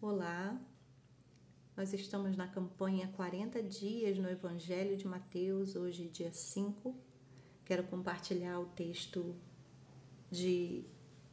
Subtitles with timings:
[0.00, 0.56] Olá,
[1.76, 6.94] nós estamos na campanha 40 dias no Evangelho de Mateus, hoje, dia 5.
[7.64, 9.34] Quero compartilhar o texto
[10.30, 10.84] de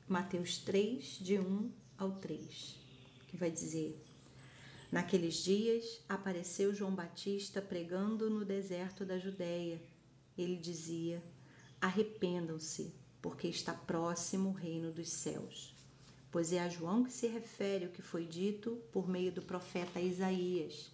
[0.08, 2.76] Mateus 3, de 1 ao 3,
[3.28, 4.02] que vai dizer:
[4.92, 9.80] Naqueles dias apareceu João Batista pregando no deserto da Judéia.
[10.36, 11.24] Ele dizia:
[11.80, 15.75] Arrependam-se, porque está próximo o reino dos céus
[16.36, 20.02] pois é a João que se refere o que foi dito por meio do profeta
[20.02, 20.92] Isaías: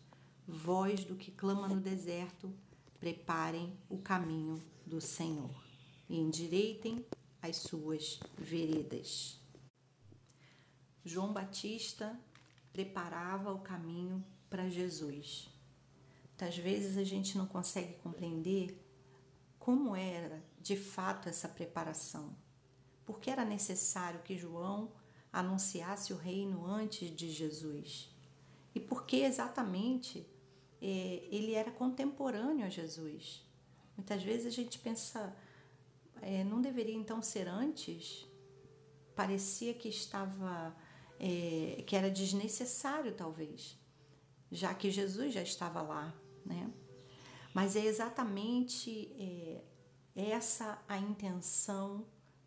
[0.48, 2.54] Voz do que clama no deserto,
[3.00, 5.50] preparem o caminho do Senhor
[6.08, 7.04] e endireitem
[7.42, 9.42] as suas veredas.
[11.04, 12.16] João Batista
[12.72, 15.50] preparava o caminho para Jesus.
[16.28, 18.80] Muitas vezes a gente não consegue compreender
[19.58, 22.36] como era de fato essa preparação.
[23.04, 25.01] Porque era necessário que João
[25.32, 28.10] anunciasse o reino antes de Jesus.
[28.74, 30.26] E porque exatamente
[30.82, 33.44] é, ele era contemporâneo a Jesus.
[33.96, 35.36] Muitas vezes a gente pensa,
[36.22, 38.28] é, não deveria então ser antes?
[39.16, 40.76] Parecia que estava,
[41.20, 43.78] é, que era desnecessário talvez,
[44.52, 46.14] já que Jesus já estava lá,
[46.46, 46.72] né?
[47.54, 49.62] Mas é exatamente é,
[50.16, 52.06] essa a intenção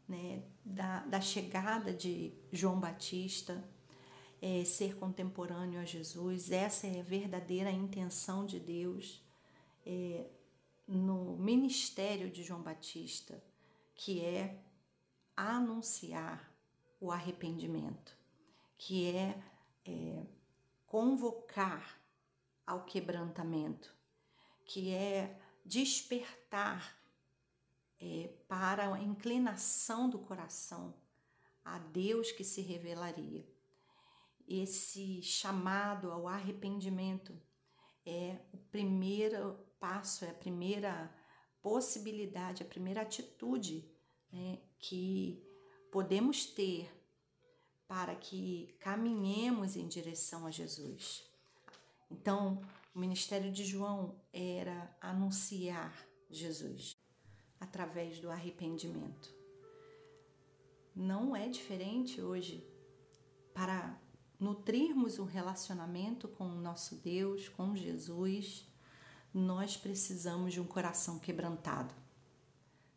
[0.09, 3.63] né, da, da chegada de João Batista,
[4.41, 9.23] é, ser contemporâneo a Jesus, essa é a verdadeira intenção de Deus
[9.87, 10.27] é,
[10.87, 13.43] no ministério de João Batista,
[13.95, 14.61] que é
[15.37, 16.53] anunciar
[17.01, 18.17] o arrependimento,
[18.77, 19.43] que é,
[19.87, 20.23] é
[20.87, 21.99] convocar
[22.67, 23.95] ao quebrantamento,
[24.65, 26.97] que é despertar
[28.05, 30.95] é, para a inclinação do coração
[31.65, 33.49] a Deus que se revelaria.
[34.47, 37.35] Esse chamado ao arrependimento
[38.05, 41.11] é o primeiro passo, é a primeira
[41.63, 43.91] possibilidade, a primeira atitude
[44.31, 45.43] né, que
[45.91, 46.93] podemos ter
[47.89, 51.25] para que caminhemos em direção a Jesus.
[52.11, 52.61] Então,
[52.95, 57.03] o ministério de João era anunciar Jesus
[57.65, 59.35] através do arrependimento.
[60.95, 62.65] Não é diferente hoje
[63.53, 63.99] para
[64.39, 68.67] nutrirmos um relacionamento com o nosso Deus, com Jesus,
[69.33, 71.95] nós precisamos de um coração quebrantado.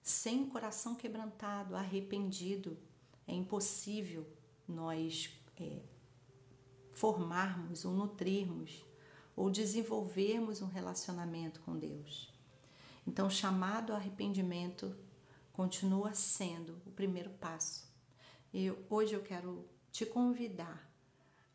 [0.04, 2.78] Sem coração quebrantado, arrependido,
[3.26, 4.28] é impossível
[4.68, 5.30] nós
[5.60, 5.82] é,
[6.92, 8.86] formarmos ou nutrirmos
[9.36, 12.37] ou desenvolvermos um relacionamento com Deus.
[13.18, 14.96] Então, chamado ao arrependimento
[15.52, 17.92] continua sendo o primeiro passo.
[18.54, 20.88] E hoje eu quero te convidar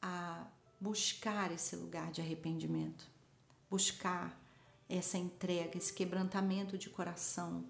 [0.02, 0.44] a
[0.80, 3.08] buscar esse lugar de arrependimento,
[3.70, 4.36] buscar
[4.88, 7.64] essa entrega, esse quebrantamento de coração,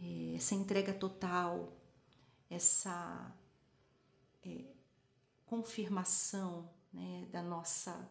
[0.00, 1.72] eh, essa entrega total,
[2.48, 3.34] essa
[4.46, 4.62] é,
[5.44, 8.08] confirmação né, da nossa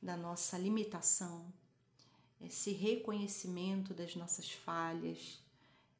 [0.00, 1.52] da nossa limitação,
[2.44, 5.40] esse reconhecimento das nossas falhas,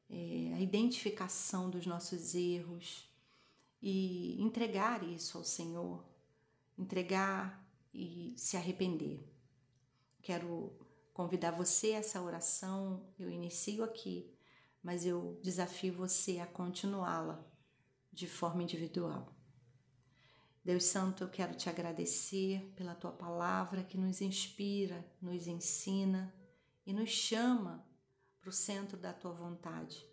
[0.09, 3.07] é, a identificação dos nossos erros
[3.81, 6.03] e entregar isso ao Senhor,
[6.77, 9.27] entregar e se arrepender.
[10.21, 10.71] Quero
[11.13, 14.31] convidar você a essa oração, eu inicio aqui,
[14.81, 17.43] mas eu desafio você a continuá-la
[18.11, 19.33] de forma individual.
[20.63, 26.33] Deus Santo, eu quero te agradecer pela tua palavra que nos inspira, nos ensina
[26.85, 27.85] e nos chama
[28.39, 30.05] para o centro da tua vontade.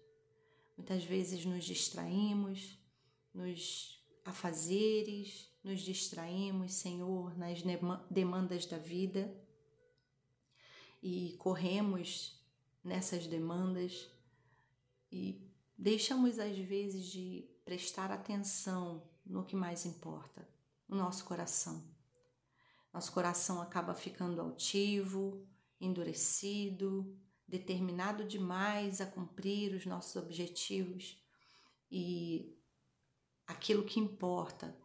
[0.77, 2.77] Muitas vezes nos distraímos,
[3.33, 7.63] nos afazeres, nos distraímos, Senhor, nas
[8.11, 9.33] demandas da vida
[11.01, 12.43] e corremos
[12.83, 14.11] nessas demandas
[15.13, 20.47] e deixamos às vezes de prestar atenção no que mais importa,
[20.89, 21.83] o nosso coração.
[22.93, 25.47] Nosso coração acaba ficando altivo,
[25.81, 27.17] endurecido,
[27.47, 31.17] determinado demais a cumprir os nossos objetivos
[31.91, 32.57] e
[33.47, 34.77] aquilo que importa,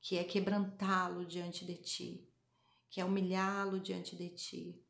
[0.00, 2.28] que é quebrantá-lo diante de ti,
[2.90, 4.84] que é humilhá-lo diante de ti,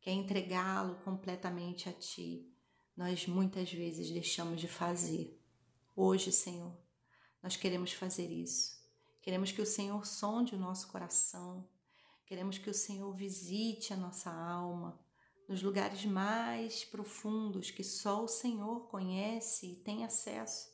[0.00, 2.48] que é entregá-lo completamente a ti,
[2.96, 5.40] nós muitas vezes deixamos de fazer.
[5.96, 6.83] Hoje, Senhor,
[7.44, 8.82] nós queremos fazer isso.
[9.20, 11.68] Queremos que o Senhor sonde o nosso coração.
[12.24, 14.98] Queremos que o Senhor visite a nossa alma
[15.46, 20.70] nos lugares mais profundos que só o Senhor conhece e tem acesso.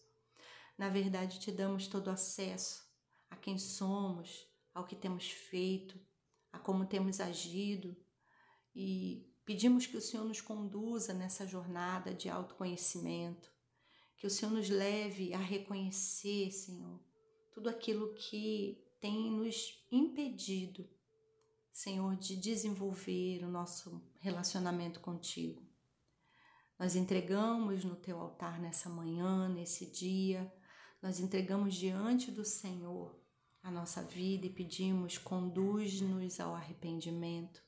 [0.78, 2.84] Na verdade, te damos todo acesso
[3.28, 6.00] a quem somos, ao que temos feito,
[6.52, 7.96] a como temos agido
[8.72, 13.50] e pedimos que o Senhor nos conduza nessa jornada de autoconhecimento,
[14.20, 17.00] que o Senhor nos leve a reconhecer, Senhor,
[17.50, 20.86] tudo aquilo que tem nos impedido,
[21.72, 25.66] Senhor, de desenvolver o nosso relacionamento contigo.
[26.78, 30.52] Nós entregamos no teu altar nessa manhã, nesse dia,
[31.00, 33.18] nós entregamos diante do Senhor
[33.62, 37.62] a nossa vida e pedimos: conduz-nos ao arrependimento.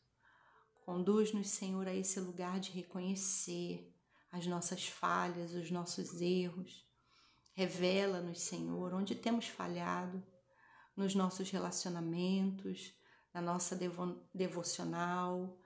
[0.84, 3.90] Conduz-nos, Senhor, a esse lugar de reconhecer
[4.32, 6.84] as nossas falhas, os nossos erros.
[7.54, 10.20] Revela-nos, Senhor, onde temos falhado
[10.96, 12.92] nos nossos relacionamentos,
[13.32, 15.56] na nossa devo devocional,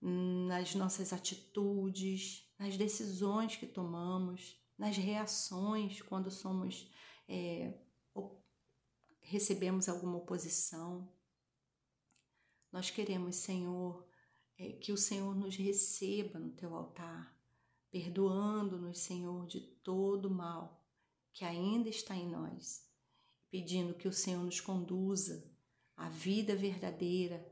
[0.00, 6.90] nas nossas atitudes, nas decisões que tomamos, nas reações quando somos
[7.28, 7.74] é,
[9.22, 11.10] recebemos alguma oposição.
[12.70, 14.06] Nós queremos, Senhor,
[14.58, 17.34] é, que o Senhor nos receba no teu altar,
[17.92, 20.82] perdoando-nos, Senhor, de todo mal
[21.30, 22.90] que ainda está em nós,
[23.50, 25.48] pedindo que o Senhor nos conduza
[25.94, 27.46] à vida verdadeira,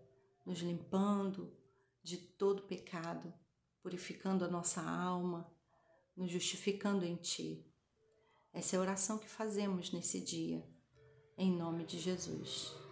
[0.45, 1.55] nos limpando
[2.03, 3.33] de todo pecado,
[3.83, 5.51] purificando a nossa alma,
[6.17, 7.67] nos justificando em Ti.
[8.53, 10.67] Essa é a oração que fazemos nesse dia,
[11.37, 12.90] em nome de Jesus.